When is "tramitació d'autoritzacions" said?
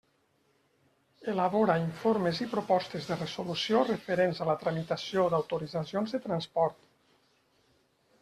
4.63-6.15